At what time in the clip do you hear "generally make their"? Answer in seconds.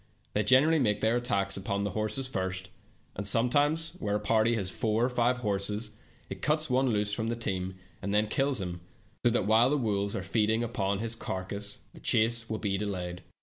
0.43-1.17